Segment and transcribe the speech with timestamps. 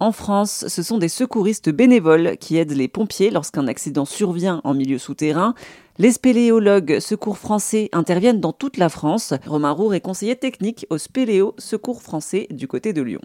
[0.00, 4.72] En France, ce sont des secouristes bénévoles qui aident les pompiers lorsqu'un accident survient en
[4.72, 5.52] milieu souterrain.
[5.98, 9.34] Les spéléologues secours français interviennent dans toute la France.
[9.46, 13.20] Romain Roux est conseiller technique au spéléo secours français du côté de Lyon.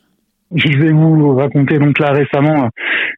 [0.53, 2.69] Je vais vous raconter donc là récemment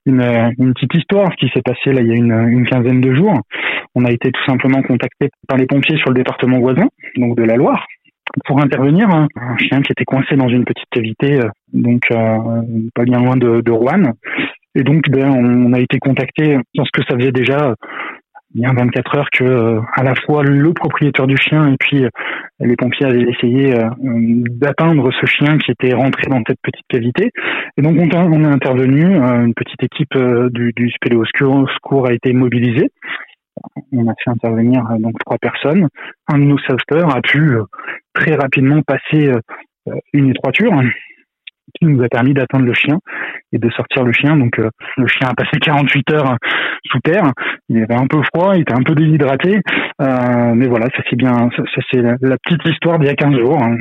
[0.05, 3.41] une, petite histoire qui s'est passée là il y a une, quinzaine de jours.
[3.95, 7.43] On a été tout simplement contacté par les pompiers sur le département voisin, donc de
[7.43, 7.87] la Loire,
[8.45, 9.09] pour intervenir.
[9.09, 12.61] Un chien qui était coincé dans une petite cavité, euh, donc euh,
[12.93, 14.13] pas bien loin de, de Rouen.
[14.75, 17.73] Et donc, ben, on a été contacté parce que ça faisait déjà
[18.53, 22.05] bien 24 heures que euh, à la fois le propriétaire du chien et puis
[22.59, 27.31] les pompiers avaient essayé d'atteindre ce chien qui était rentré dans cette petite cavité.
[27.77, 30.17] Et donc on, est intervenu, une petite équipe
[30.51, 32.89] du, du Spéléo Secours a été mobilisée
[33.91, 35.87] on a fait intervenir euh, donc trois personnes.
[36.27, 37.63] Un de nos sauveteurs a pu euh,
[38.13, 40.73] très rapidement passer euh, une étroiture
[41.79, 42.99] qui nous a permis d'atteindre le chien
[43.51, 44.37] et de sortir le chien.
[44.37, 46.37] Donc le chien a passé 48 heures
[46.85, 47.31] sous terre.
[47.69, 49.61] Il avait un peu froid, il était un peu déshydraté,
[49.99, 53.61] mais voilà, ça c'est bien, ça, c'est la, petite histoire d'il y a 15 jours.
[53.61, 53.77] Hein.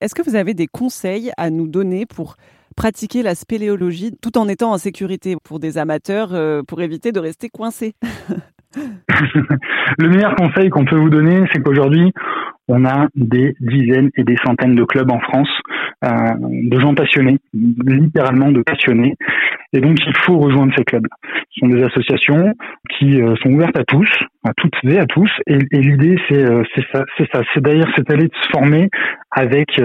[0.00, 2.36] Est-ce que vous avez des conseils à nous donner pour
[2.76, 6.30] pratiquer la spéléologie tout en étant en sécurité pour des amateurs,
[6.66, 7.94] pour éviter de rester coincés?
[9.98, 12.12] le meilleur conseil qu'on peut vous donner, c'est qu'aujourd'hui,
[12.68, 15.48] on a des dizaines et des centaines de clubs en France,
[16.04, 16.08] euh,
[16.40, 19.14] de gens passionnés, littéralement de passionnés.
[19.72, 21.06] Et donc, il faut rejoindre ces clubs.
[21.50, 22.54] Ce sont des associations
[22.90, 24.10] qui euh, sont ouvertes à tous,
[24.44, 25.30] à toutes et à tous.
[25.46, 28.88] Et, l'idée, c'est euh, ça, c'est ça, c'est d'ailleurs c'est d'aller se former
[29.30, 29.80] avec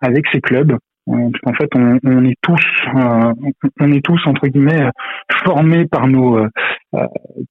[0.00, 3.32] avec ces clubs en fait, on, on est tous, euh,
[3.80, 4.88] on est tous entre guillemets
[5.44, 6.48] formés par nos euh,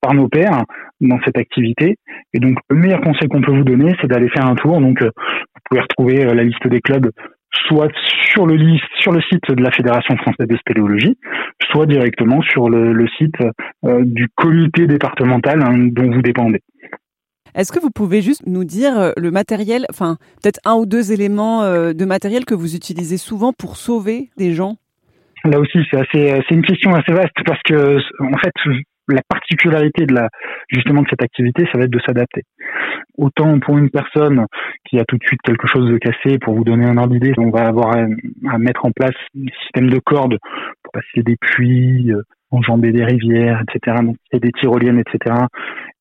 [0.01, 0.63] par nos pairs
[1.01, 1.97] dans cette activité.
[2.33, 4.79] Et donc, le meilleur conseil qu'on peut vous donner, c'est d'aller faire un tour.
[4.79, 7.09] Donc, euh, vous pouvez retrouver la liste des clubs
[7.67, 7.91] soit
[8.31, 11.17] sur le liste, sur le site de la Fédération française de spéléologie,
[11.71, 13.35] soit directement sur le, le site
[13.83, 16.61] du comité départemental hein, dont vous dépendez.
[17.55, 21.11] Est-ce que vous pouvez juste nous dire euh, le matériel, enfin peut-être un ou deux
[21.11, 24.77] éléments euh, de matériel que vous utilisez souvent pour sauver des gens?
[25.45, 28.53] Là aussi, c'est assez, euh, c'est une question assez vaste parce que en fait,
[29.07, 30.29] la particularité de la
[30.69, 32.43] justement de cette activité, ça va être de s'adapter.
[33.17, 34.45] Autant pour une personne
[34.85, 37.33] qui a tout de suite quelque chose de cassé, pour vous donner un ordre d'idée,
[37.37, 40.37] on va avoir à, mettre en place un système de cordes
[40.83, 42.11] pour passer des puits,
[42.53, 43.97] enjamber des rivières, etc.
[44.03, 45.35] Donc a des tyroliennes, etc.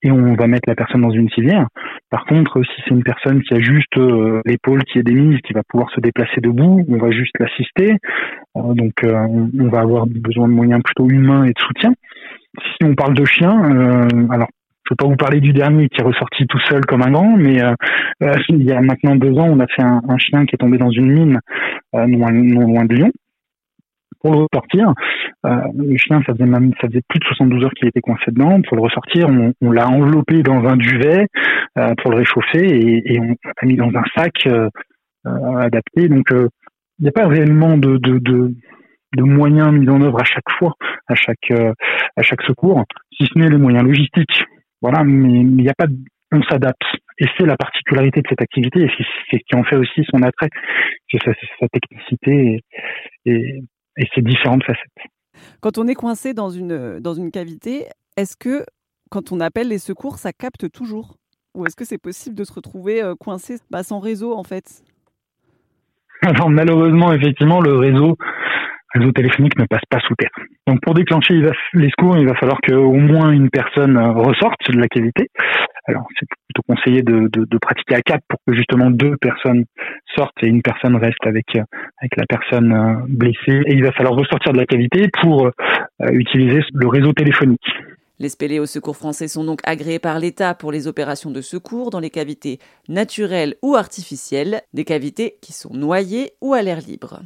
[0.02, 1.68] Et on va mettre la personne dans une civière.
[2.10, 5.52] Par contre, si c'est une personne qui a juste euh, l'épaule qui est démise, qui
[5.52, 7.96] va pouvoir se déplacer debout, on va juste l'assister.
[8.56, 9.26] Euh, donc euh,
[9.58, 11.94] on va avoir besoin de moyens plutôt humains et de soutien.
[12.84, 13.58] On parle de chiens,
[14.30, 14.48] alors
[14.84, 17.10] je ne vais pas vous parler du dernier qui est ressorti tout seul comme un
[17.10, 17.60] grand, mais
[18.48, 20.90] il y a maintenant deux ans, on a fait un, chien qui est tombé dans
[20.90, 21.38] une mine
[21.94, 23.12] non loin de Lyon
[24.22, 24.94] pour le ressortir,
[25.44, 28.60] euh, le chien, ça faisait plus de 72 heures qu'il était coincé dedans.
[28.62, 31.26] Pour le ressortir, on, l'a enveloppé dans un duvet
[31.78, 34.68] euh, pour le réchauffer et, on l'a mis dans un sac euh,
[35.24, 36.08] adapté.
[36.08, 37.98] Donc, il n'y a pas réellement de,
[39.14, 40.74] de, moyens mis en œuvre à chaque fois,
[41.08, 41.50] à chaque,
[42.16, 44.44] à chaque secours, si ce n'est les moyens logistiques.
[44.80, 45.86] Voilà, mais il n'y a pas,
[46.32, 46.82] on s'adapte.
[47.18, 50.22] Et c'est la particularité de cette activité, et c'est ce qui en fait aussi son
[50.22, 50.48] attrait,
[51.10, 52.64] c'est sa, technicité
[53.26, 53.62] et,
[53.96, 55.10] et ses différentes facettes.
[55.60, 57.84] Quand on est coincé dans une, dans une cavité,
[58.16, 58.64] est-ce que
[59.10, 61.16] quand on appelle les secours, ça capte toujours?
[61.54, 64.82] Ou est-ce que c'est possible de se retrouver euh, coincé bah, sans réseau en fait?
[66.22, 68.16] Alors malheureusement, effectivement, le réseau,
[68.94, 70.30] réseau téléphonique ne passe pas sous terre.
[70.66, 71.34] Donc pour déclencher
[71.74, 75.28] les secours, il va falloir qu'au moins une personne euh, ressorte de la cavité.
[75.86, 79.64] Alors c'est plutôt conseillé de, pratiquer à quatre pour que justement deux personnes
[80.14, 81.62] sortent et une personne reste avec euh,
[82.00, 83.62] avec la personne euh, blessée.
[83.66, 85.50] Et il va falloir ressortir de la cavité pour
[86.00, 87.60] utiliser le réseau téléphonique.
[88.18, 91.90] Les spélés au secours français sont donc agréés par l'État pour les opérations de secours
[91.90, 97.20] dans les cavités naturelles ou artificielles, des cavités qui sont noyées ou à l'air libre.